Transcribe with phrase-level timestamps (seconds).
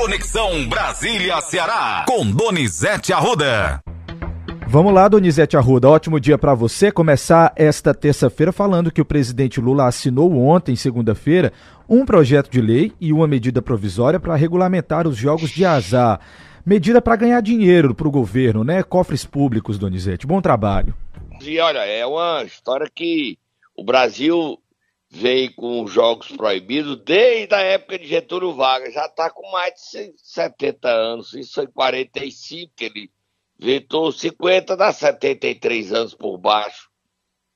[0.00, 3.82] Conexão Brasília-Ceará, com Donizete Arruda.
[4.68, 5.88] Vamos lá, Donizete Arruda.
[5.88, 6.92] Ótimo dia para você.
[6.92, 11.52] Começar esta terça-feira falando que o presidente Lula assinou ontem, segunda-feira,
[11.88, 16.20] um projeto de lei e uma medida provisória para regulamentar os jogos de azar.
[16.64, 18.84] Medida para ganhar dinheiro para o governo, né?
[18.84, 20.28] Cofres públicos, Donizete.
[20.28, 20.94] Bom trabalho.
[21.42, 23.36] E olha, é uma história que
[23.76, 24.60] o Brasil
[25.10, 28.92] vem com jogos proibidos desde a época de Getúlio Vargas.
[28.94, 31.34] Já está com mais de 70 anos.
[31.34, 33.10] Isso em 45 que ele
[33.58, 36.88] vetou 50, dá 73 anos por baixo.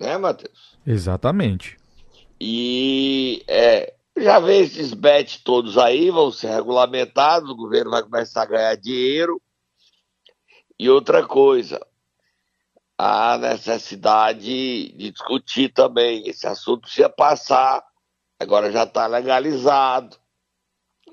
[0.00, 0.76] Né, Matheus?
[0.86, 1.76] Exatamente.
[2.40, 8.42] E é, já vê esses bets todos aí, vão ser regulamentados, o governo vai começar
[8.42, 9.40] a ganhar dinheiro.
[10.78, 11.80] E outra coisa,
[13.04, 16.28] a necessidade de discutir também.
[16.28, 17.84] Esse assunto precisa passar,
[18.38, 20.16] agora já está legalizado.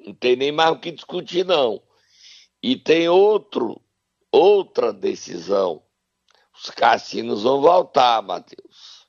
[0.05, 1.81] Não tem nem mais o que discutir, não.
[2.61, 3.81] E tem outro,
[4.31, 5.81] outra decisão.
[6.53, 9.07] Os cassinos vão voltar, Matheus.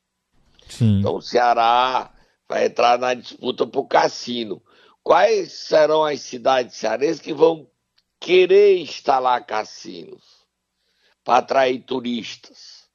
[0.67, 1.01] Sim.
[1.01, 2.11] Então o Ceará
[2.49, 4.63] vai entrar na disputa para o cassino.
[5.03, 7.69] Quais serão as cidades cearenses que vão
[8.19, 10.40] querer instalar cassinos
[11.25, 12.89] para atrair turistas?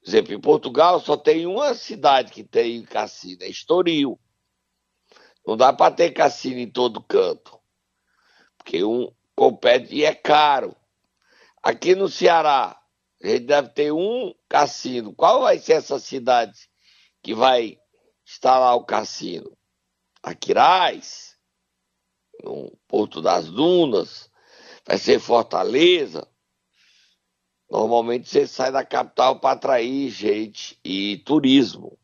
[0.00, 4.18] Por exemplo, em Portugal só tem uma cidade que tem cassino, é Estoril.
[5.46, 7.58] Não dá para ter cassino em todo canto,
[8.58, 10.74] porque um compete e é caro.
[11.62, 12.80] Aqui no Ceará,
[13.22, 15.14] a gente deve ter um cassino.
[15.14, 16.68] Qual vai ser essa cidade
[17.22, 17.78] que vai
[18.44, 19.56] lá o cassino.
[20.22, 21.36] Aquiraz,
[22.42, 24.30] no Porto das Dunas,
[24.86, 26.28] vai ser Fortaleza.
[27.70, 31.98] Normalmente você sai da capital para atrair gente e turismo.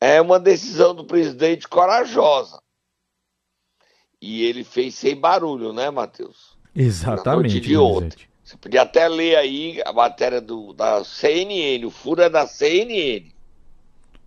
[0.00, 2.62] É uma decisão do presidente corajosa.
[4.20, 6.58] E ele fez sem barulho, né, Matheus?
[6.74, 7.60] Exatamente.
[7.60, 8.28] de ontem.
[8.42, 13.30] Você podia até ler aí a matéria do, da CNN, o furo é da CNN.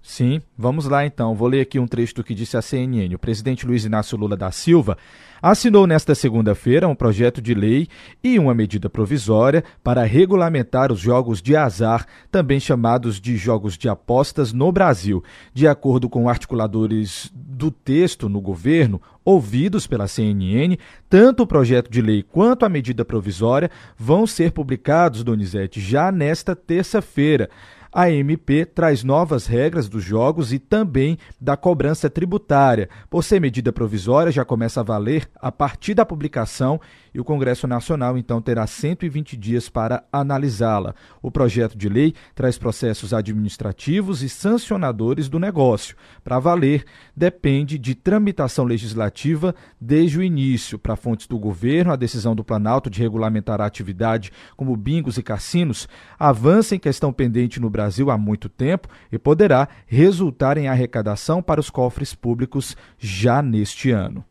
[0.05, 1.33] Sim, vamos lá então.
[1.33, 3.15] Vou ler aqui um trecho do que disse a CNN.
[3.15, 4.97] O presidente Luiz Inácio Lula da Silva
[5.41, 7.87] assinou nesta segunda-feira um projeto de lei
[8.21, 13.87] e uma medida provisória para regulamentar os jogos de azar, também chamados de jogos de
[13.87, 15.23] apostas, no Brasil.
[15.53, 20.77] De acordo com articuladores do texto no governo, ouvidos pela CNN,
[21.09, 26.53] tanto o projeto de lei quanto a medida provisória vão ser publicados, Donizete, já nesta
[26.57, 27.49] terça-feira
[27.93, 32.89] a MP traz novas regras dos jogos e também da cobrança tributária.
[33.09, 36.81] Por ser medida provisória, já começa a valer a partir da publicação
[37.13, 40.95] e o Congresso Nacional então terá 120 dias para analisá-la.
[41.21, 45.95] O projeto de lei traz processos administrativos e sancionadores do negócio.
[46.23, 46.85] Para valer,
[47.15, 50.79] depende de tramitação legislativa desde o início.
[50.79, 55.23] Para fontes do governo, a decisão do Planalto de regulamentar a atividade como bingos e
[55.23, 55.87] cassinos
[56.17, 61.59] avança em questão pendente no Brasil há muito tempo e poderá resultar em arrecadação para
[61.59, 64.23] os cofres públicos já neste ano.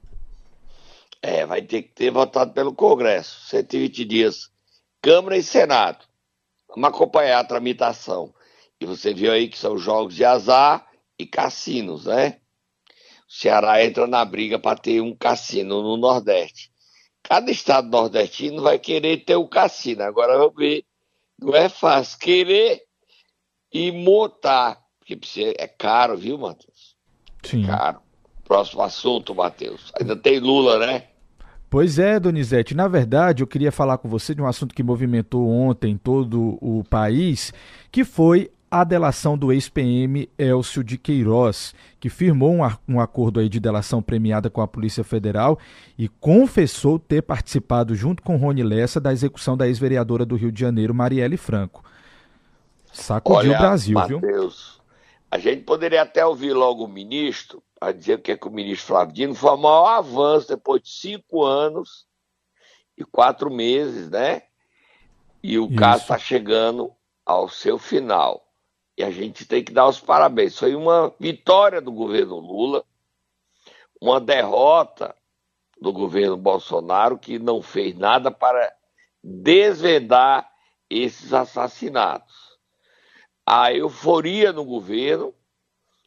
[1.22, 4.50] É, vai ter que ter votado pelo Congresso, 120 dias.
[5.00, 6.04] Câmara e Senado.
[6.68, 8.34] Vamos acompanhar a tramitação.
[8.80, 10.84] E você viu aí que são jogos de azar
[11.16, 12.40] e cassinos, né?
[13.28, 16.72] O Ceará entra na briga para ter um cassino no Nordeste.
[17.22, 20.02] Cada estado nordestino vai querer ter um cassino.
[20.02, 20.84] Agora vamos ver.
[21.38, 22.82] Não é fácil querer
[23.72, 24.82] e montar.
[24.98, 26.96] Porque é caro, viu, Matheus?
[27.44, 27.64] Sim.
[27.64, 28.02] É caro.
[28.44, 29.92] Próximo assunto, Matheus.
[29.98, 31.11] Ainda tem Lula, né?
[31.72, 32.74] Pois é, Donizete.
[32.74, 36.84] Na verdade, eu queria falar com você de um assunto que movimentou ontem todo o
[36.84, 37.50] país,
[37.90, 43.48] que foi a delação do ex-PM Elcio de Queiroz, que firmou um, um, acordo aí
[43.48, 45.58] de delação premiada com a Polícia Federal
[45.96, 50.60] e confessou ter participado, junto com Rony Lessa, da execução da ex-vereadora do Rio de
[50.60, 51.82] Janeiro, Marielle Franco.
[52.92, 54.82] Sacudiu Olha, o Brasil, Mateus, viu?
[55.30, 58.50] A gente poderia até ouvir logo o ministro a dizer o que, é que o
[58.50, 62.06] ministro Flávio Dino foi o maior avanço depois de cinco anos
[62.96, 64.42] e quatro meses, né?
[65.42, 65.76] E o Isso.
[65.76, 66.92] caso está chegando
[67.24, 68.46] ao seu final.
[68.96, 70.58] E a gente tem que dar os parabéns.
[70.58, 72.84] Foi uma vitória do governo Lula,
[74.00, 75.16] uma derrota
[75.80, 78.72] do governo Bolsonaro, que não fez nada para
[79.22, 80.48] desvendar
[80.88, 82.52] esses assassinatos
[83.46, 85.34] a euforia no governo.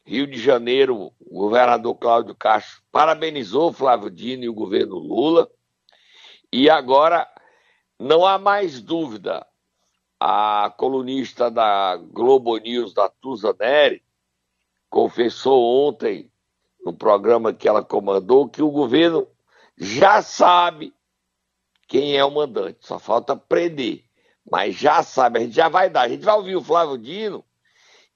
[0.06, 5.50] Rio de Janeiro, o governador Cláudio Castro parabenizou Flávio Dino e o governo Lula.
[6.54, 7.28] E agora
[8.00, 9.46] não há mais dúvida.
[10.20, 14.04] A colunista da Globo News, da Tusa Neri,
[14.90, 16.32] confessou ontem,
[16.86, 19.28] no programa que ela comandou, que o governo
[19.76, 20.94] já sabe
[21.88, 24.06] quem é o mandante, só falta prender.
[24.50, 26.02] Mas já sabe, a gente já vai dar.
[26.02, 27.44] A gente vai ouvir o Flávio Dino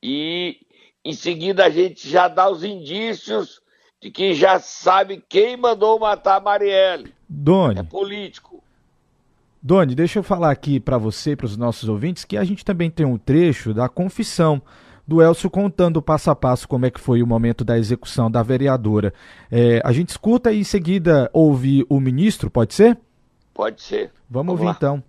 [0.01, 0.65] e
[1.03, 3.61] em seguida a gente já dá os indícios
[4.01, 7.13] de que já sabe quem mandou matar a Marielle.
[7.27, 7.79] Doni.
[7.79, 8.63] É político.
[9.61, 12.63] Doni, deixa eu falar aqui para você e para os nossos ouvintes que a gente
[12.63, 14.61] também tem um trecho da confissão
[15.05, 18.43] do Elcio contando passo a passo como é que foi o momento da execução da
[18.43, 19.13] vereadora.
[19.51, 22.97] É, a gente escuta e em seguida ouve o ministro, pode ser?
[23.53, 24.11] Pode ser.
[24.29, 24.75] Vamos, Vamos ouvir lá.
[24.77, 25.03] então.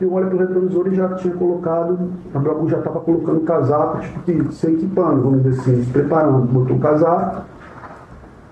[0.00, 1.98] Eu olho pro retrovisor e já tinha colocado,
[2.34, 6.46] a Brabu já estava colocando casaco, tipo que se equipando, vamos dizer assim, se preparando.
[6.52, 7.42] Botou o casaco,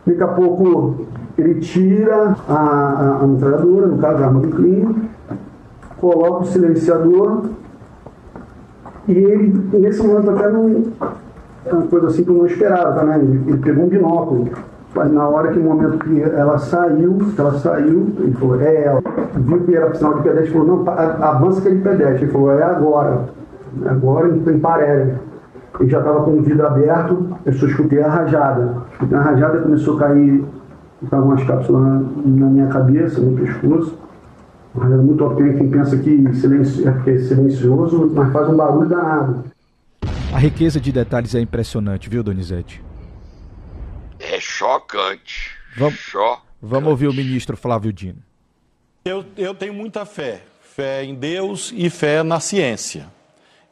[0.07, 1.07] daqui a pouco
[1.37, 5.11] ele tira a, a, a metralhadora, no caso a arma do crime,
[5.99, 7.47] coloca o silenciador
[9.09, 10.85] e ele, nesse momento até não.
[11.65, 13.19] É uma coisa assim que eu não esperava, né?
[13.21, 14.49] Ele, ele pegou um binóculo.
[14.95, 19.03] Na hora que no momento que ela saiu, ela saiu, ele falou, é ela.
[19.37, 22.25] Viu que era sinal de pedestre, falou, não, avança aquele pedestre.
[22.25, 23.25] Ele falou, é agora.
[23.87, 25.15] Agora em Parelli.
[25.81, 28.77] Ele já estava com o vidro aberto, eu só escutei a rajada.
[28.93, 30.45] Escutei a rajada começou a cair,
[31.03, 33.99] estavam umas cápsulas na, minha cabeça, no pescoço.
[34.75, 38.89] Mas é muito ok quem pensa que, silencio, é, é silencioso, mas faz um barulho
[38.89, 39.45] danado.
[40.33, 42.83] A riqueza de detalhes é impressionante, viu, Donizete?
[44.63, 45.51] Chocante.
[45.77, 46.43] Vamos, chocante.
[46.63, 48.23] vamos ouvir o ministro Flávio Dino.
[49.05, 50.41] Eu, eu tenho muita fé.
[50.63, 53.09] Fé em Deus e fé na ciência.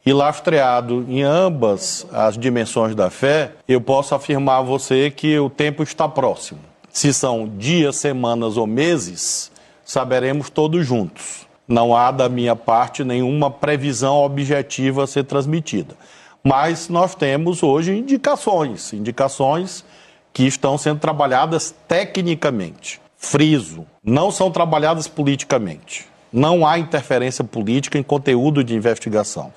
[0.05, 5.49] E lastreado em ambas as dimensões da fé, eu posso afirmar a você que o
[5.49, 6.59] tempo está próximo.
[6.89, 9.49] Se são dias, semanas ou meses,
[9.85, 11.47] saberemos todos juntos.
[11.65, 15.95] Não há da minha parte nenhuma previsão objetiva a ser transmitida.
[16.43, 19.85] Mas nós temos hoje indicações, indicações
[20.33, 23.01] que estão sendo trabalhadas tecnicamente.
[23.17, 26.07] Friso, não são trabalhadas politicamente.
[26.31, 29.53] Não há interferência política em conteúdo de investigação.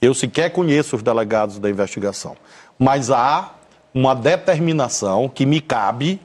[0.00, 2.36] Eu sequer conheço os delegados da investigação.
[2.78, 3.54] Mas há
[3.92, 6.20] uma determinação que me cabe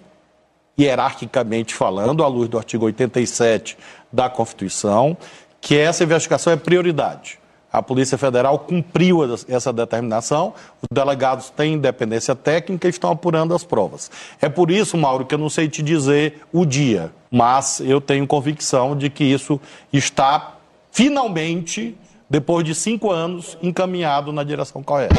[0.80, 3.78] hierarquicamente falando, à luz do artigo 87
[4.12, 5.18] da Constituição,
[5.62, 7.39] que essa investigação é prioridade.
[7.71, 13.63] A Polícia Federal cumpriu essa determinação, os delegados têm independência técnica e estão apurando as
[13.63, 14.10] provas.
[14.42, 18.25] É por isso, Mauro, que eu não sei te dizer o dia, mas eu tenho
[18.25, 19.60] convicção de que isso
[19.94, 20.56] está
[20.92, 21.95] finalmente,
[22.30, 25.16] depois de cinco anos, encaminhado na direção correta.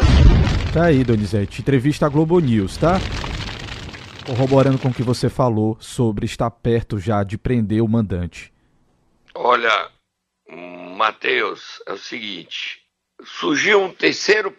[0.72, 1.60] Tá aí, Donizete.
[1.60, 2.98] Entrevista à Globo News, tá?
[4.30, 8.52] corroborando com o que você falou sobre estar perto já de prender o mandante.
[9.34, 9.88] Olha,
[10.50, 12.84] Matheus, é o seguinte,
[13.24, 14.54] surgiu um terceiro,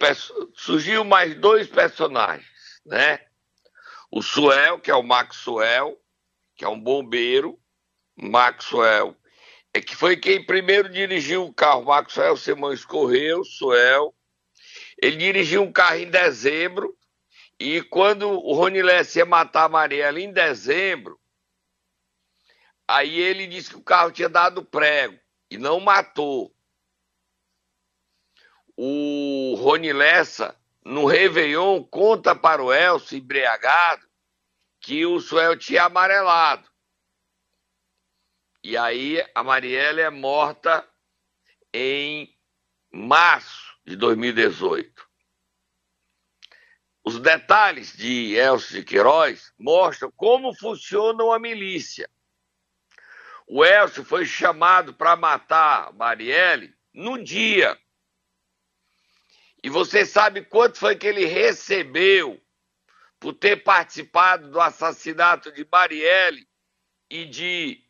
[0.55, 2.47] surgiu mais dois personagens,
[2.85, 3.19] né?
[4.09, 5.99] O Suel, que é o Maxwell,
[6.55, 7.59] que é um bombeiro,
[8.15, 9.15] Maxwell,
[9.73, 11.85] é que foi quem primeiro dirigiu o carro.
[11.85, 14.13] Maxwell Simões Correu, Suel.
[15.01, 16.97] Ele dirigiu um carro em dezembro
[17.59, 21.19] e quando o Rony Less ia matar a Mariela em dezembro,
[22.87, 25.20] aí ele disse que o carro tinha dado prego
[25.51, 26.55] e não matou.
[28.77, 34.07] O Rony Lessa, no Réveillon, conta para o Elcio, embriagado,
[34.79, 36.67] que o Suel tinha amarelado.
[38.63, 40.87] E aí a Mariela é morta
[41.73, 42.33] em
[42.89, 45.09] março de 2018.
[47.03, 52.09] Os detalhes de Elcio de Queiroz mostram como funciona uma milícia.
[53.53, 57.77] O Elcio foi chamado para matar Marielle num dia.
[59.61, 62.41] E você sabe quanto foi que ele recebeu
[63.19, 66.47] por ter participado do assassinato de Marielle
[67.09, 67.83] e de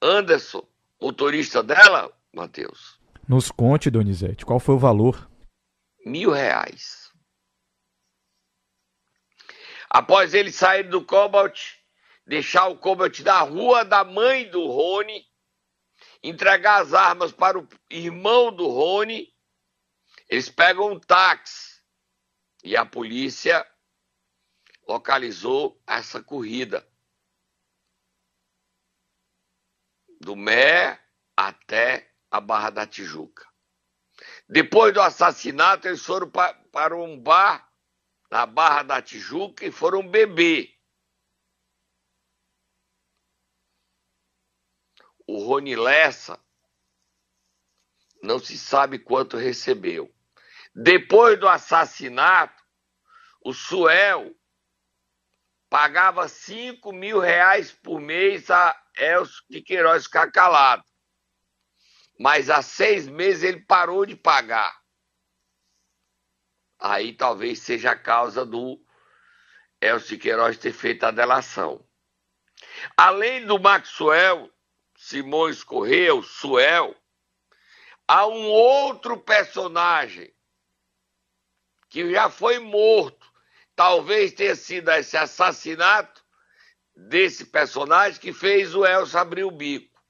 [0.00, 0.66] Anderson,
[0.98, 2.98] motorista dela, Matheus?
[3.28, 5.30] Nos conte, Donizete, qual foi o valor?
[6.06, 7.12] Mil reais.
[9.90, 11.79] Após ele sair do Cobalt,
[12.26, 15.26] deixar o Cobalt na rua da mãe do Rony,
[16.22, 19.34] entregar as armas para o irmão do Rony,
[20.28, 21.82] eles pegam um táxi
[22.62, 23.66] e a polícia
[24.86, 26.86] localizou essa corrida.
[30.20, 31.00] Do Mé
[31.36, 33.48] até a Barra da Tijuca.
[34.48, 37.68] Depois do assassinato, eles foram para um bar
[38.30, 40.79] na Barra da Tijuca e foram beber.
[45.32, 46.44] O Rony Lessa
[48.20, 50.12] não se sabe quanto recebeu.
[50.74, 52.60] Depois do assassinato,
[53.40, 54.34] o Suel
[55.68, 60.84] pagava 5 mil reais por mês a Elcio de Queiroz ficar calado.
[62.18, 64.82] Mas há seis meses ele parou de pagar.
[66.76, 68.84] Aí talvez seja a causa do
[69.80, 71.88] Elcio de Queiroz ter feito a delação.
[72.96, 74.52] Além do Maxwell,
[75.10, 76.94] Simões Correia, o Suel,
[78.06, 80.32] há um outro personagem
[81.88, 83.28] que já foi morto
[83.74, 86.24] talvez tenha sido esse assassinato
[86.94, 90.00] desse personagem que fez o Elcio abrir o bico.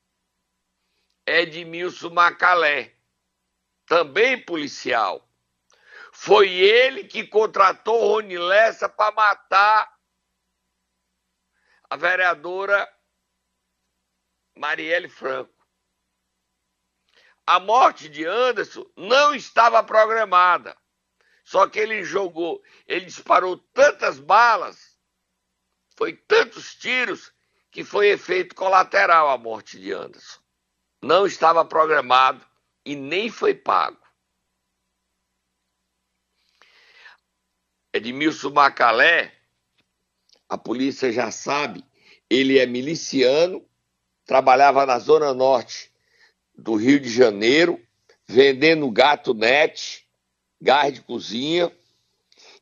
[1.25, 2.95] Edmilson Macalé,
[3.87, 5.27] também policial.
[6.13, 9.99] Foi ele que contratou Rony Lessa para matar
[11.89, 12.87] a vereadora
[14.61, 15.67] Marielle Franco.
[17.47, 20.77] A morte de Anderson não estava programada.
[21.43, 24.99] Só que ele jogou, ele disparou tantas balas,
[25.97, 27.33] foi tantos tiros,
[27.71, 30.41] que foi efeito colateral a morte de Anderson.
[31.01, 32.47] Não estava programado
[32.85, 34.07] e nem foi pago.
[37.95, 39.35] Edmilson Macalé,
[40.49, 41.83] a polícia já sabe,
[42.29, 43.67] ele é miliciano,
[44.31, 45.91] trabalhava na zona norte
[46.57, 47.81] do Rio de Janeiro,
[48.29, 50.07] vendendo gato net,
[50.63, 51.73] gás de cozinha,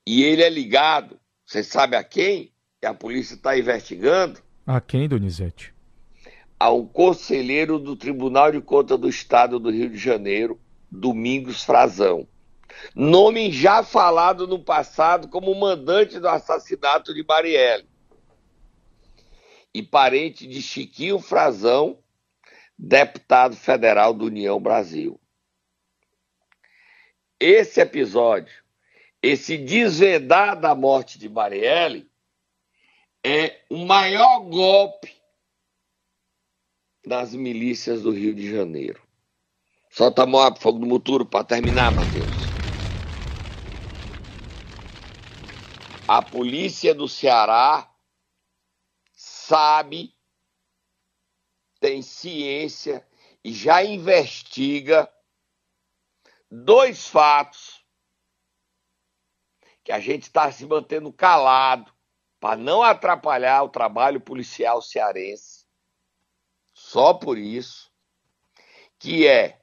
[0.07, 2.51] e ele é ligado, você sabe a quem?
[2.81, 4.41] Que a polícia está investigando?
[4.67, 5.75] A quem, Donizete?
[6.59, 10.59] A um conselheiro do Tribunal de Contas do Estado do Rio de Janeiro,
[10.91, 12.27] Domingos Frazão.
[12.95, 17.87] Nome já falado no passado como mandante do assassinato de Marielle.
[19.79, 22.03] E parente de Chiquinho Frazão,
[22.77, 25.21] deputado federal do União Brasil
[27.41, 28.53] esse episódio,
[29.23, 32.11] esse desvendar da morte de Marielle,
[33.25, 35.15] é o maior golpe
[37.07, 39.03] das milícias do Rio de Janeiro.
[39.91, 42.49] Solta a mão fogo do muturo para terminar, Matheus.
[46.07, 47.88] A polícia do Ceará
[49.49, 50.15] sabe,
[51.81, 53.07] tem ciência
[53.43, 55.11] e já investiga
[56.51, 57.83] dois fatos
[59.83, 61.91] que a gente está se mantendo calado
[62.39, 65.65] para não atrapalhar o trabalho policial cearense.
[66.75, 67.91] Só por isso
[68.99, 69.63] que é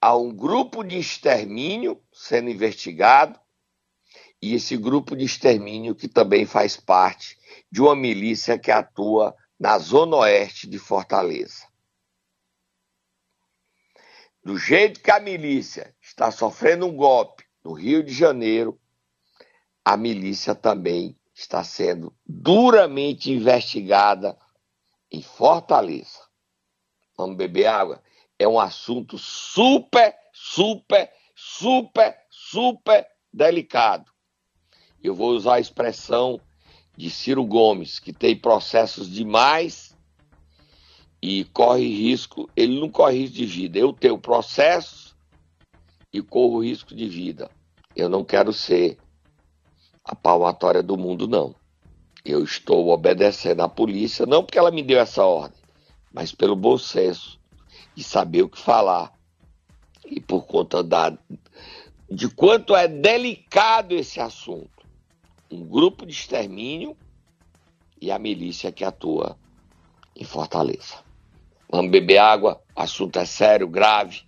[0.00, 3.40] há um grupo de extermínio sendo investigado
[4.40, 7.36] e esse grupo de extermínio que também faz parte
[7.74, 11.66] de uma milícia que atua na zona oeste de Fortaleza.
[14.44, 18.80] Do jeito que a milícia está sofrendo um golpe no Rio de Janeiro,
[19.84, 24.38] a milícia também está sendo duramente investigada
[25.10, 26.20] em Fortaleza.
[27.18, 28.00] Vamos beber água?
[28.38, 34.12] É um assunto super, super, super, super delicado.
[35.02, 36.40] Eu vou usar a expressão
[36.96, 39.96] de Ciro Gomes, que tem processos demais
[41.20, 43.78] e corre risco, ele não corre risco de vida.
[43.78, 45.16] Eu tenho processo
[46.12, 47.50] e corro risco de vida.
[47.96, 48.98] Eu não quero ser
[50.04, 51.54] a palmatória do mundo, não.
[52.24, 55.60] Eu estou obedecendo à polícia, não porque ela me deu essa ordem,
[56.12, 57.38] mas pelo bom senso
[57.94, 59.12] de saber o que falar.
[60.06, 61.16] E por conta da,
[62.10, 64.73] de quanto é delicado esse assunto.
[65.54, 66.96] Um grupo de extermínio
[68.00, 69.38] e a milícia que atua
[70.16, 70.96] em Fortaleza.
[71.70, 74.22] Vamos beber água, assunto é sério, grave,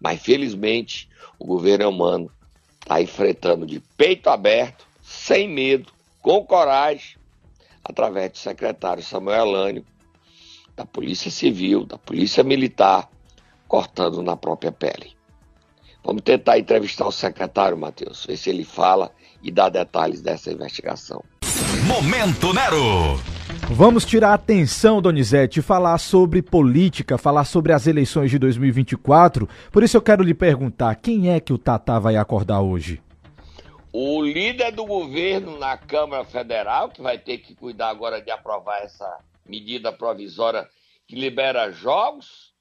[0.00, 1.06] mas felizmente
[1.38, 2.32] o governo humano
[2.80, 7.18] está enfrentando de peito aberto, sem medo, com coragem,
[7.84, 9.84] através do secretário Samuel Alânio,
[10.74, 13.10] da Polícia Civil, da Polícia Militar,
[13.68, 15.14] cortando na própria pele.
[16.02, 21.22] Vamos tentar entrevistar o secretário, Matheus, ver se ele fala e dá detalhes dessa investigação.
[21.86, 23.18] Momento Nero!
[23.72, 29.48] Vamos tirar a atenção, Donizete, e falar sobre política, falar sobre as eleições de 2024.
[29.70, 33.00] Por isso eu quero lhe perguntar, quem é que o Tatá vai acordar hoje?
[33.92, 38.82] O líder do governo na Câmara Federal, que vai ter que cuidar agora de aprovar
[38.82, 40.68] essa medida provisória
[41.06, 42.52] que libera jogos.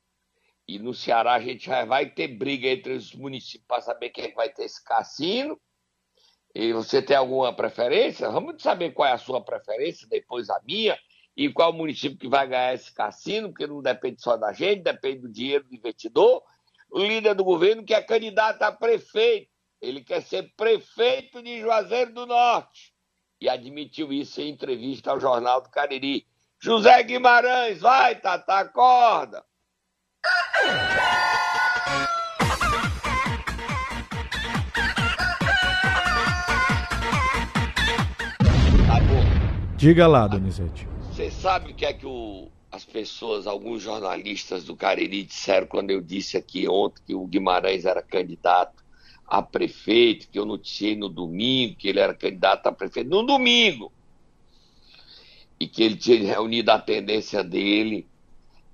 [0.67, 4.25] E no Ceará a gente já vai ter briga entre os municípios para saber quem
[4.25, 5.59] é vai ter esse cassino.
[6.53, 8.29] E você tem alguma preferência?
[8.29, 10.98] Vamos saber qual é a sua preferência, depois a minha,
[11.38, 15.22] e qual município que vai ganhar esse cassino, porque não depende só da gente, depende
[15.22, 16.44] do dinheiro do investidor.
[16.91, 22.13] O líder do governo que é candidato a prefeito, ele quer ser prefeito de Juazeiro
[22.13, 22.94] do Norte.
[23.41, 26.27] e admitiu isso em entrevista ao Jornal do Cariri.
[26.60, 29.46] José Guimarães, vai, Tata, acorda!
[39.79, 40.86] Diga lá, Donizete.
[41.09, 45.89] Você sabe o que é que o, as pessoas, alguns jornalistas do Cariri disseram quando
[45.89, 48.83] eu disse aqui ontem que o Guimarães era candidato
[49.25, 53.89] a prefeito, que eu noticiei no domingo que ele era candidato a prefeito, no domingo,
[55.57, 58.05] e que ele tinha reunido a tendência dele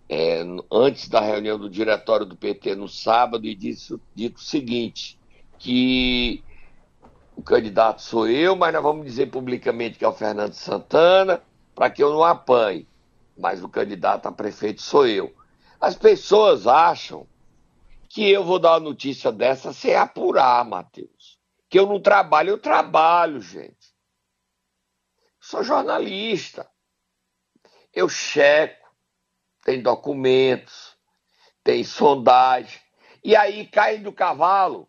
[0.10, 5.20] é, antes da reunião do diretório do PT no sábado e disse dito o seguinte,
[5.60, 6.44] que
[7.36, 11.90] o candidato sou eu, mas nós vamos dizer publicamente que é o Fernando Santana, para
[11.90, 12.88] que eu não apanhe,
[13.38, 15.36] mas o candidato a prefeito sou eu.
[15.80, 17.28] As pessoas acham
[18.10, 21.38] que eu vou dar uma notícia dessa sem apurar, Matheus.
[21.70, 23.94] Que eu não trabalho, eu trabalho, gente.
[25.40, 26.70] Sou jornalista.
[27.94, 28.90] Eu checo,
[29.64, 30.98] tem documentos,
[31.64, 32.80] tem sondagem.
[33.24, 34.88] E aí caem do cavalo,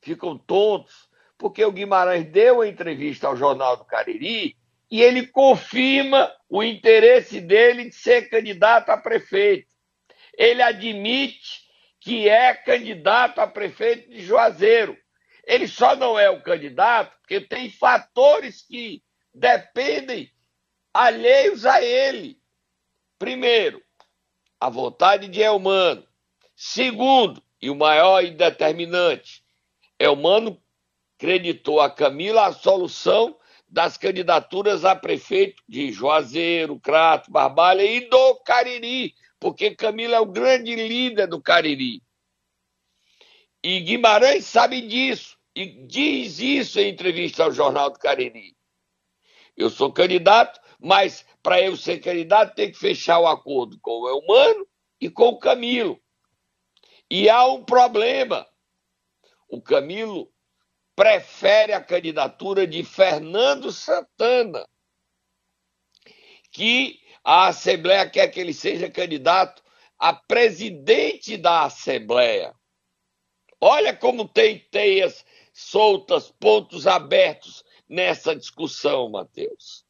[0.00, 1.08] ficam tontos,
[1.42, 4.56] porque o Guimarães deu a entrevista ao Jornal do Cariri
[4.88, 9.66] e ele confirma o interesse dele de ser candidato a prefeito.
[10.38, 11.62] Ele admite
[11.98, 14.96] que é candidato a prefeito de Juazeiro.
[15.44, 19.02] Ele só não é o candidato porque tem fatores que
[19.34, 20.30] dependem
[20.94, 22.38] alheios a ele.
[23.18, 23.82] Primeiro,
[24.60, 26.06] a vontade de Elmano.
[26.54, 29.42] Segundo, e o maior e determinante,
[29.98, 30.62] Elmano
[31.22, 33.38] acreditou a Camila a solução
[33.68, 40.26] das candidaturas a prefeito de Juazeiro, Crato, Barbalha e do Cariri, porque Camila é o
[40.26, 42.02] grande líder do Cariri.
[43.62, 48.56] E Guimarães sabe disso e diz isso em entrevista ao Jornal do Cariri.
[49.56, 54.08] Eu sou candidato, mas para eu ser candidato tem que fechar o acordo com o
[54.08, 54.66] Elmano
[55.00, 56.02] e com o Camilo.
[57.08, 58.44] E há um problema.
[59.48, 60.32] O Camilo
[60.94, 64.68] prefere a candidatura de Fernando Santana,
[66.50, 69.62] que a Assembleia quer que ele seja candidato
[69.98, 72.54] a presidente da Assembleia.
[73.60, 79.84] Olha como tem teias soltas, pontos abertos nessa discussão, Matheus.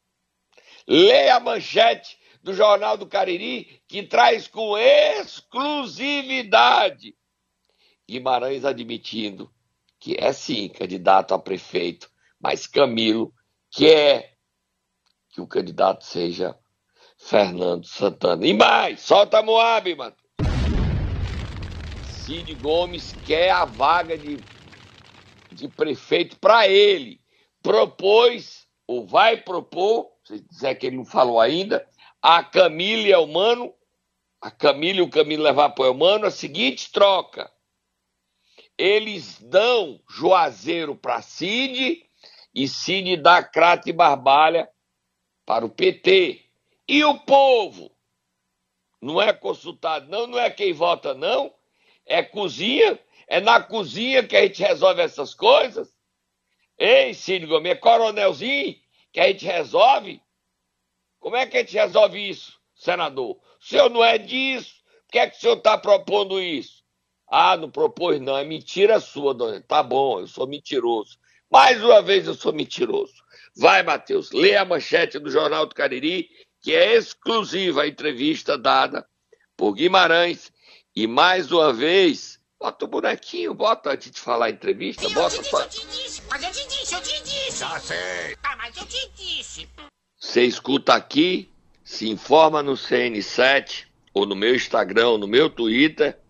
[0.87, 7.15] Leia a manchete do Jornal do Cariri, que traz com exclusividade
[8.07, 9.52] Guimarães admitindo
[10.03, 13.33] que é sim candidato a prefeito, mas Camilo
[13.71, 14.33] quer
[15.29, 16.59] que o candidato seja
[17.17, 18.45] Fernando Santana.
[18.45, 20.13] E mais, solta Moab, mano.
[22.03, 24.39] Cid Gomes quer a vaga de,
[25.49, 27.21] de prefeito para ele.
[27.61, 31.87] Propôs, ou vai propor, se dizer que ele não falou ainda,
[32.21, 33.73] a Camila e Elmano,
[34.41, 37.52] a Camila e o Camilo levar para o Elmano, a seguinte troca
[38.77, 42.05] eles dão Juazeiro para Cid
[42.53, 44.69] e Cid dá Crato e Barbalha
[45.45, 46.43] para o PT.
[46.87, 47.91] E o povo?
[49.01, 51.53] Não é consultado, não, não é quem vota, não.
[52.05, 55.93] É cozinha, é na cozinha que a gente resolve essas coisas.
[56.77, 58.75] Ei, Cid Gomes, é coronelzinho
[59.11, 60.21] que a gente resolve?
[61.19, 63.37] Como é que a gente resolve isso, senador?
[63.37, 64.83] O senhor não é disso.
[65.05, 66.82] Por que é que o senhor está propondo isso?
[67.35, 68.37] Ah, não propôs, não.
[68.37, 69.59] É mentira sua, dona.
[69.59, 71.17] Tá bom, eu sou mentiroso.
[71.51, 73.15] Mais uma vez eu sou mentiroso.
[73.55, 76.29] Vai, Matheus, lê a manchete do Jornal do Cariri,
[76.61, 79.03] que é exclusiva a entrevista dada
[79.57, 80.51] por Guimarães.
[80.95, 85.35] E mais uma vez, bota o bonequinho, bota antes de falar a entrevista, Sim, bota
[85.35, 85.65] eu te pra...
[85.65, 87.59] disse, eu te disse, mas eu te disse, eu te disse.
[87.61, 88.37] Já sei.
[88.43, 89.67] Ah, mas eu te disse.
[90.19, 91.49] Você escuta aqui,
[91.83, 96.21] se informa no CN7, ou no meu Instagram, ou no meu Twitter,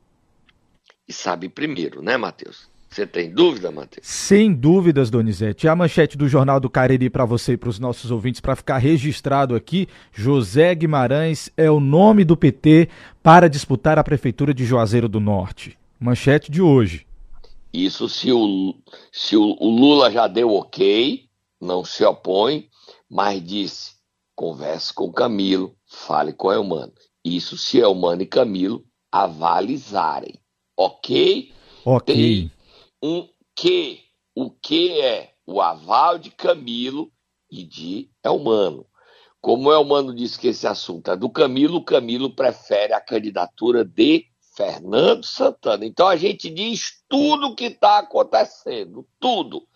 [1.14, 2.68] e sabe primeiro, né, Matheus?
[2.90, 4.06] Você tem dúvida, Matheus?
[4.06, 5.68] Sem dúvidas, Donizete.
[5.68, 8.78] A manchete do Jornal do Cariri para você e para os nossos ouvintes, para ficar
[8.78, 12.90] registrado aqui: José Guimarães é o nome do PT
[13.22, 15.78] para disputar a Prefeitura de Juazeiro do Norte.
[16.00, 17.08] Manchete de hoje.
[17.74, 18.76] Isso se o,
[19.12, 21.26] se o, o Lula já deu ok,
[21.60, 22.70] não se opõe,
[23.10, 23.94] mas disse:
[24.36, 26.94] converse com Camilo, fale com Elmano.
[27.26, 30.43] Isso se Elmano e Camilo avalizarem.
[30.78, 31.54] Ok?
[31.86, 32.16] Ok.
[32.16, 32.52] Tem
[33.02, 34.02] um que.
[34.36, 37.12] O que é o aval de Camilo
[37.52, 38.86] e de Elmano.
[39.40, 43.84] Como o Elmano disse que esse assunto é do Camilo, o Camilo prefere a candidatura
[43.84, 45.86] de Fernando Santana.
[45.86, 49.68] Então a gente diz tudo o que está acontecendo, tudo.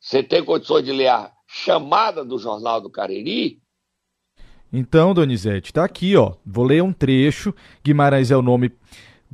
[0.00, 3.62] Você tem condições de ler a chamada do Jornal do Cariri?
[4.72, 6.34] Então, Donizete, tá aqui, ó.
[6.44, 7.54] Vou ler um trecho.
[7.84, 8.72] Guimarães é o nome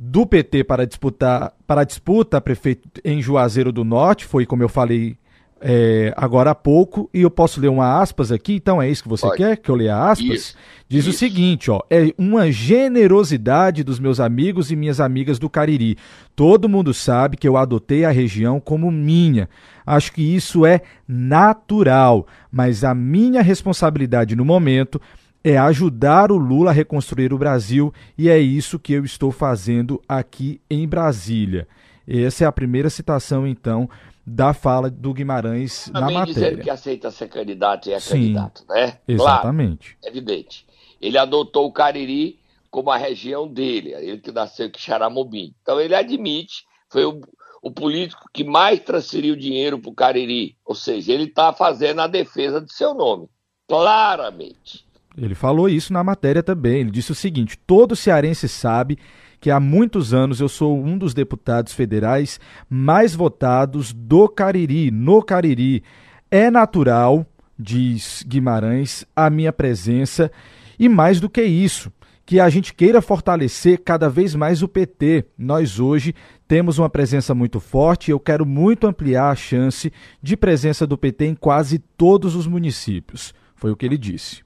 [0.03, 4.69] do PT para disputar para a disputa prefeito em Juazeiro do Norte, foi como eu
[4.69, 5.15] falei
[5.61, 9.09] é, agora há pouco, e eu posso ler uma aspas aqui, então é isso que
[9.09, 9.37] você Pode.
[9.37, 10.27] quer que eu leia aspas?
[10.27, 10.55] Isso.
[10.89, 11.11] Diz isso.
[11.11, 15.99] o seguinte, ó, é uma generosidade dos meus amigos e minhas amigas do Cariri.
[16.35, 19.47] Todo mundo sabe que eu adotei a região como minha.
[19.85, 24.99] Acho que isso é natural, mas a minha responsabilidade no momento
[25.43, 30.01] é ajudar o Lula a reconstruir o Brasil e é isso que eu estou fazendo
[30.07, 31.67] aqui em Brasília.
[32.07, 33.89] Essa é a primeira citação, então,
[34.25, 36.33] da fala do Guimarães Também na matéria.
[36.33, 38.97] dizendo que aceita ser candidato e é Sim, candidato, né?
[39.07, 39.97] Exatamente.
[39.99, 40.65] Claro, evidente.
[41.01, 45.53] Ele adotou o Cariri como a região dele, ele que nasceu em Xaramobim.
[45.61, 47.21] Então ele admite, foi o,
[47.61, 52.07] o político que mais transferiu dinheiro para o Cariri, ou seja, ele está fazendo a
[52.07, 53.27] defesa de seu nome,
[53.67, 54.85] claramente.
[55.17, 56.81] Ele falou isso na matéria também.
[56.81, 58.97] Ele disse o seguinte: todo cearense sabe
[59.39, 65.21] que há muitos anos eu sou um dos deputados federais mais votados do Cariri, no
[65.23, 65.83] Cariri.
[66.29, 67.25] É natural,
[67.57, 70.31] diz Guimarães, a minha presença
[70.79, 71.91] e mais do que isso,
[72.25, 75.25] que a gente queira fortalecer cada vez mais o PT.
[75.37, 76.13] Nós hoje
[76.47, 80.97] temos uma presença muito forte e eu quero muito ampliar a chance de presença do
[80.97, 83.33] PT em quase todos os municípios.
[83.55, 84.43] Foi o que ele disse.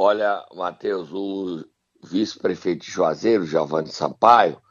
[0.00, 1.64] Olha, Matheus, o
[2.04, 4.62] vice-prefeito de Juazeiro, Giovanni Sampaio,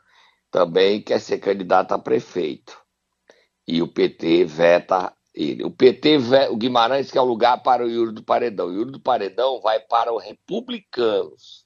[0.50, 2.80] também quer ser candidato a prefeito.
[3.68, 5.66] E o PT veta ele.
[5.66, 6.18] O PT,
[6.50, 8.68] o Guimarães quer o lugar para o Yuri do Paredão.
[8.68, 11.66] O Yuri do Paredão vai para os republicanos.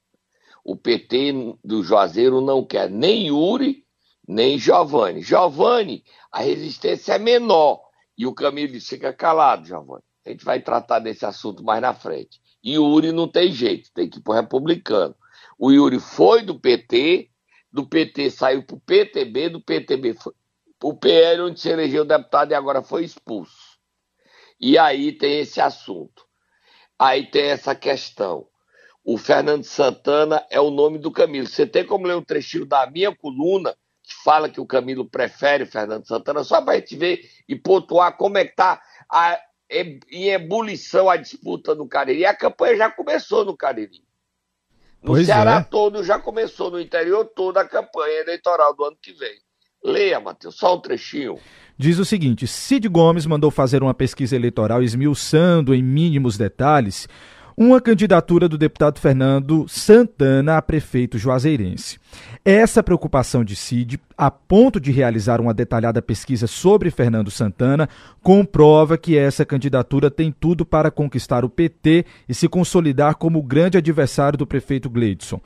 [0.66, 3.86] O PT do Juazeiro não quer nem Yuri,
[4.28, 5.22] nem Giovanni.
[5.22, 7.80] Giovanni, a resistência é menor.
[8.18, 10.04] E o Camilo fica calado, Giovanni.
[10.26, 12.41] A gente vai tratar desse assunto mais na frente.
[12.66, 15.16] Yuri não tem jeito, tem que ir para o republicano.
[15.58, 17.30] O Yuri foi do PT,
[17.72, 20.34] do PT saiu para o PTB, do PTB foi
[20.82, 23.78] para o PL, onde se elegeu deputado e agora foi expulso.
[24.60, 26.26] E aí tem esse assunto.
[26.98, 28.48] Aí tem essa questão.
[29.04, 31.46] O Fernando Santana é o nome do Camilo.
[31.48, 35.64] Você tem como ler um trechinho da minha coluna que fala que o Camilo prefere
[35.64, 39.40] o Fernando Santana, só para a gente ver e pontuar como é que está a,
[39.72, 42.26] em ebulição a disputa no Cariri.
[42.26, 44.04] A campanha já começou no Cariri.
[45.02, 45.64] No pois Ceará é.
[45.64, 49.40] todo já começou, no interior toda a campanha eleitoral do ano que vem.
[49.84, 51.40] Leia, Matheus, só um trechinho.
[51.76, 57.08] Diz o seguinte: Cid Gomes mandou fazer uma pesquisa eleitoral esmiuçando em mínimos detalhes
[57.56, 62.00] uma candidatura do deputado Fernando Santana a prefeito juazeirense.
[62.44, 67.88] Essa preocupação de Cid, a ponto de realizar uma detalhada pesquisa sobre Fernando Santana,
[68.22, 73.44] comprova que essa candidatura tem tudo para conquistar o PT e se consolidar como o
[73.44, 75.40] grande adversário do prefeito Gleidson.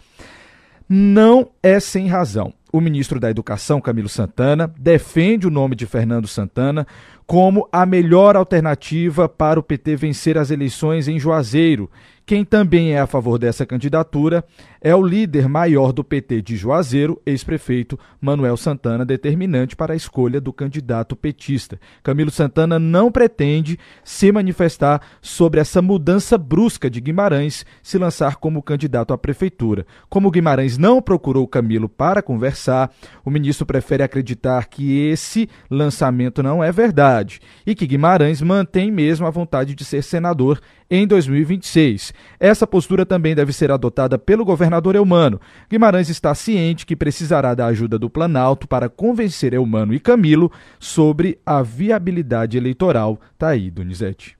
[0.87, 2.53] Não é sem razão.
[2.71, 6.85] O ministro da Educação, Camilo Santana, defende o nome de Fernando Santana
[7.25, 11.89] como a melhor alternativa para o PT vencer as eleições em Juazeiro.
[12.25, 14.43] Quem também é a favor dessa candidatura
[14.85, 20.39] é o líder maior do PT de Juazeiro, ex-prefeito Manuel Santana, determinante para a escolha
[20.39, 21.79] do candidato petista.
[22.03, 28.61] Camilo Santana não pretende se manifestar sobre essa mudança brusca de Guimarães se lançar como
[28.61, 29.87] candidato à prefeitura.
[30.07, 32.91] Como Guimarães não procurou Camilo para conversar,
[33.25, 39.25] o ministro prefere acreditar que esse lançamento não é verdade e que Guimarães mantém mesmo
[39.25, 42.13] a vontade de ser senador em 2026.
[42.39, 45.39] Essa postura também deve ser adotada pelo governador Eumano.
[45.69, 51.39] Guimarães está ciente que precisará da ajuda do Planalto para convencer Eumano e Camilo sobre
[51.45, 53.19] a viabilidade eleitoral.
[53.37, 54.37] Tá aí, Donizete.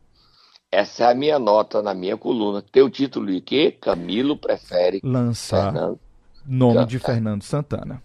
[0.72, 2.62] Essa é a minha nota na minha coluna.
[2.62, 3.72] Teu título de quê?
[3.80, 6.00] Camilo prefere lançar Fernando
[6.46, 6.88] nome Santana.
[6.88, 8.04] de Fernando Santana.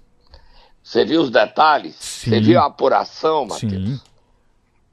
[0.82, 1.96] Você viu os detalhes?
[1.96, 2.30] Sim.
[2.30, 3.72] Você viu a apuração, Matheus?
[3.72, 4.00] Sim.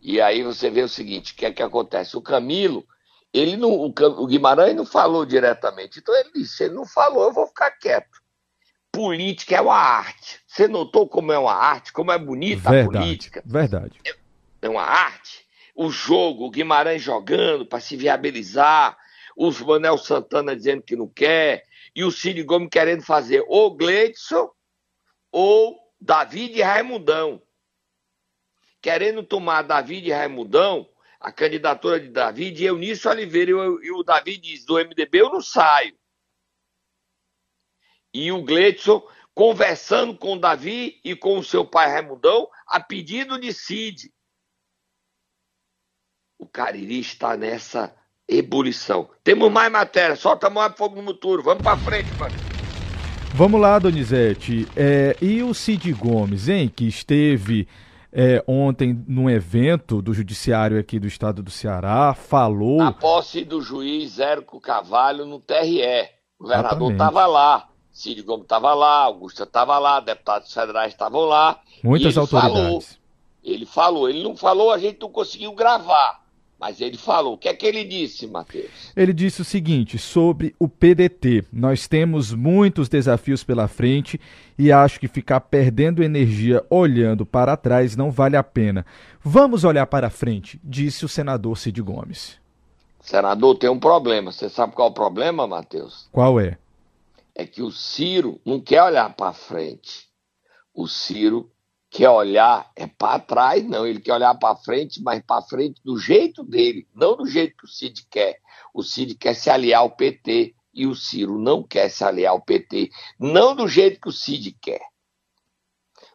[0.02, 2.16] E aí você vê o seguinte, o que é que acontece?
[2.18, 2.86] O Camilo
[3.34, 6.00] ele não, o Guimarães não falou diretamente.
[6.00, 8.22] Então ele disse: ele não falou, eu vou ficar quieto.
[8.92, 10.42] Política é uma arte.
[10.48, 13.44] Você notou como é uma arte, como é bonita verdade, a política?
[13.46, 14.00] Verdade.
[14.06, 14.16] É,
[14.64, 15.46] é uma arte.
[15.76, 18.98] O jogo, o Guimarães jogando para se viabilizar,
[19.36, 21.64] o Manel Santana dizendo que não quer,
[21.96, 24.50] e o Cid Gomes querendo fazer ou Gleidson
[25.32, 27.42] ou David e Raimundão.
[28.82, 33.52] Querendo tomar David e Raimundão a candidatura de David e Eunício Oliveira.
[33.52, 35.98] E o David diz: do MDB eu não saio.
[38.14, 43.40] E o Gleidson conversando com o Davi e com o seu pai Raimundão a pedido
[43.40, 44.12] de Cid.
[46.40, 47.96] o Cariri está nessa
[48.28, 49.10] ebulição.
[49.24, 52.36] Temos mais matéria, solta mais fogo no muturo, vamos para frente, mano.
[53.34, 54.68] Vamos lá, Donizete.
[54.76, 57.68] É, e o Cid Gomes, hein, que esteve
[58.20, 62.82] é, ontem num evento do Judiciário aqui do estado do Ceará, falou.
[62.82, 66.10] A posse do juiz Érico Cavalho no TRE.
[66.40, 71.60] O governador estava lá, Cid Gomes estava lá, Augusta estava lá, deputados federais estavam lá.
[71.84, 72.56] Muitas autoridades.
[72.56, 72.84] Falou,
[73.44, 76.24] ele falou, ele não falou, a gente não conseguiu gravar.
[76.60, 77.34] Mas ele falou.
[77.34, 78.92] O que é que ele disse, Matheus?
[78.96, 81.46] Ele disse o seguinte sobre o PDT.
[81.54, 84.20] Nós temos muitos desafios pela frente
[84.58, 88.86] e acho que ficar perdendo energia olhando para trás não vale a pena.
[89.24, 92.40] Vamos olhar para frente, disse o senador Cid Gomes.
[93.02, 94.32] Senador, tem um problema.
[94.32, 96.10] Você sabe qual é o problema, Matheus?
[96.12, 96.58] Qual é?
[97.36, 100.08] É que o Ciro não quer olhar para frente.
[100.74, 101.50] O Ciro
[101.90, 103.86] quer olhar é para trás, não.
[103.86, 107.66] Ele quer olhar para frente, mas para frente do jeito dele, não do jeito que
[107.66, 108.38] o Cid quer.
[108.74, 112.42] O Cid quer se aliar ao PT e o Ciro não quer se aliar ao
[112.42, 114.82] PT, não do jeito que o Cid quer.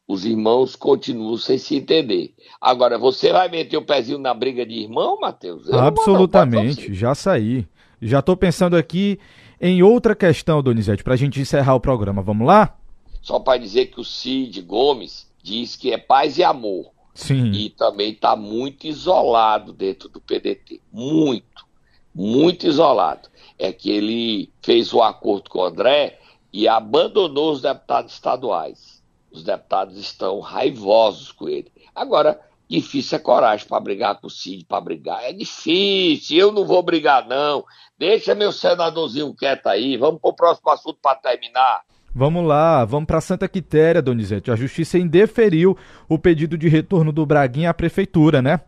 [0.07, 2.35] Os irmãos continuam sem se entender.
[2.61, 5.69] Agora, você vai meter o pezinho na briga de irmão, Matheus?
[5.73, 7.67] Absolutamente, já saí.
[8.01, 9.19] Já estou pensando aqui
[9.61, 12.21] em outra questão, Donizete, para a gente encerrar o programa.
[12.21, 12.77] Vamos lá?
[13.21, 16.93] Só para dizer que o Cid Gomes diz que é paz e amor.
[17.15, 17.51] Sim.
[17.53, 20.81] E também está muito isolado dentro do PDT.
[20.91, 21.67] Muito,
[22.15, 23.29] muito isolado.
[23.59, 26.19] É que ele fez o acordo com o André
[26.53, 29.03] e abandonou os deputados estaduais.
[29.31, 31.71] Os deputados estão raivosos com ele.
[31.95, 35.23] Agora, difícil é coragem para brigar com o Cid, para brigar.
[35.25, 37.65] É difícil, eu não vou brigar, não.
[37.99, 39.97] Deixa meu senadorzinho quieto aí.
[39.97, 41.83] Vamos para o próximo assunto para terminar.
[42.15, 44.51] Vamos lá, vamos para Santa Quitéria, Donizete.
[44.51, 48.61] A justiça indeferiu o pedido de retorno do Braguinha à prefeitura, né?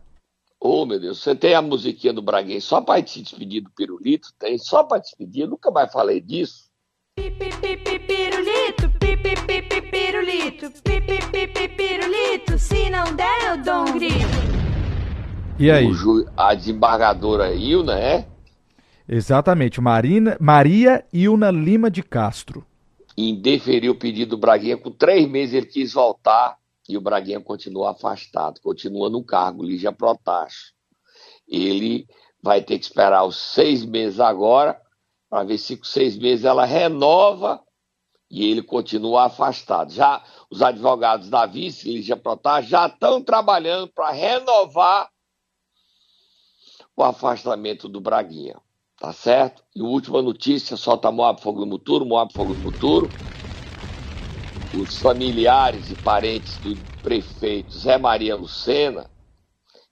[0.59, 3.69] Ô, oh, meu Deus, você tem a musiquinha do Braguinha só para se despedir do
[3.69, 4.29] pirulito?
[4.39, 6.65] Tem, só para despedir, eu nunca mais falei disso.
[7.15, 8.89] Pirulito,
[9.91, 10.81] pirulito,
[11.77, 14.25] pirulito, se não der eu dou um grito.
[15.59, 15.93] E aí?
[15.93, 18.27] Ju, a desembargadora Ilna, é?
[19.07, 22.65] Exatamente, Marina, Maria Ilna Lima de Castro
[23.17, 24.77] indeferiu o pedido do Braguinha.
[24.77, 29.91] Com três meses ele quis voltar e o Braguinha continua afastado, continua no cargo, Lígia
[29.91, 30.73] Protacho.
[31.47, 32.07] Ele
[32.41, 34.79] vai ter que esperar os seis meses agora,
[35.29, 37.61] para ver se com seis meses ela renova
[38.29, 39.91] e ele continua afastado.
[39.91, 45.09] Já os advogados da vice, Lígia Protacho, já estão trabalhando para renovar
[46.95, 48.61] o afastamento do Braguinha.
[48.99, 49.63] Tá certo?
[49.75, 53.09] E última notícia, solta Moab Fogo no Muturo, Moab Fogo no Muturo.
[54.77, 59.09] Os familiares e parentes do prefeito Zé Maria Lucena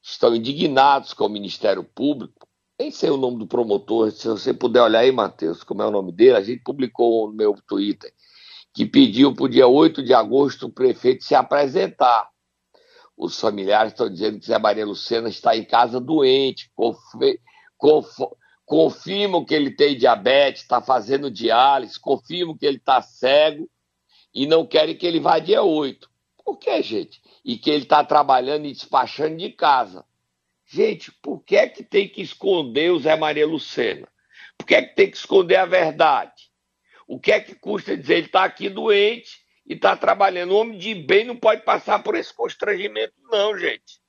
[0.01, 2.47] estão indignados com o Ministério Público.
[2.79, 5.91] Nem sei o nome do promotor, se você puder olhar aí, Matheus, como é o
[5.91, 8.11] nome dele, a gente publicou no meu Twitter,
[8.73, 12.29] que pediu para o dia 8 de agosto o prefeito se apresentar.
[13.15, 17.39] Os familiares estão dizendo que Zé Maria Lucena está em casa doente, confe...
[18.65, 23.69] confirmam que ele tem diabetes, está fazendo diálise, confirmam que ele está cego
[24.33, 26.09] e não querem que ele vá dia 8.
[26.43, 27.21] Por que, gente?
[27.43, 30.05] E que ele está trabalhando e despachando de casa.
[30.65, 34.07] Gente, por que é que tem que esconder o Zé Maria Lucena?
[34.57, 36.51] Por que é que tem que esconder a verdade?
[37.07, 40.51] O que é que custa dizer ele está aqui doente e está trabalhando?
[40.51, 44.01] O homem de bem não pode passar por esse constrangimento, não, gente.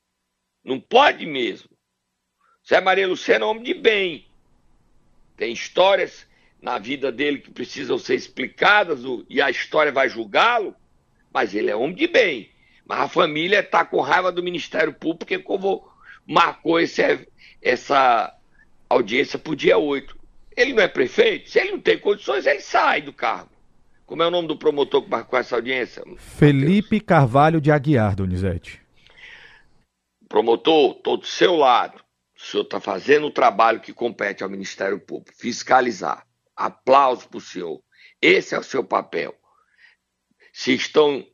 [0.65, 1.71] Não pode mesmo.
[2.67, 4.34] Zé Maria Lucena é um homem de bem.
[5.37, 6.27] Tem histórias
[6.61, 10.75] na vida dele que precisam ser explicadas e a história vai julgá-lo,
[11.33, 12.51] mas ele é homem de bem.
[12.87, 15.87] Mas a família está com raiva do Ministério Público porque como
[16.27, 17.27] marcou esse,
[17.61, 18.35] essa
[18.89, 20.17] audiência para o dia 8.
[20.57, 21.51] Ele não é prefeito?
[21.51, 23.51] Se ele não tem condições, ele sai do cargo.
[24.07, 26.03] Como é o nome do promotor que marcou essa audiência?
[26.17, 27.07] Felipe Mateus?
[27.07, 28.81] Carvalho de Aguiar, Donizete.
[30.29, 32.04] Promotor, estou do seu lado.
[32.45, 36.27] O senhor está fazendo o trabalho que compete ao Ministério Público, fiscalizar.
[36.55, 37.83] Aplauso para o senhor.
[38.21, 39.35] Esse é o seu papel.
[40.53, 41.27] Se estão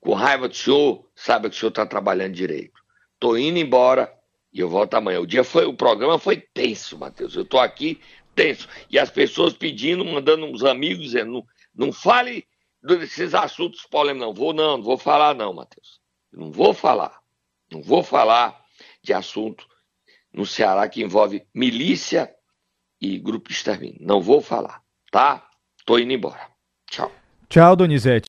[0.00, 2.80] com raiva do senhor, saiba que o senhor está trabalhando direito.
[3.12, 4.10] Estou indo embora
[4.50, 5.20] e eu volto amanhã.
[5.20, 7.36] O dia foi, o programa foi tenso, Matheus.
[7.36, 8.00] Eu estou aqui
[8.34, 8.66] tenso.
[8.88, 12.48] E as pessoas pedindo, mandando uns amigos dizendo, não, não fale
[12.82, 14.34] desses assuntos polêmicos, não.
[14.34, 16.00] Vou não, não vou falar não, Matheus.
[16.32, 17.20] Não vou falar.
[17.70, 18.64] Não vou falar
[19.02, 19.73] de assunto
[20.34, 22.30] no Ceará que envolve milícia
[23.00, 23.98] e grupo de extermínio.
[24.00, 25.46] Não vou falar, tá?
[25.86, 26.40] Tô indo embora.
[26.90, 27.10] Tchau.
[27.48, 28.22] Tchau, Donizete.